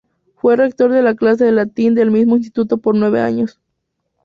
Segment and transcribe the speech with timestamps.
[0.35, 3.59] Fue rector de la clase de latín del mismo instituto por nueve años.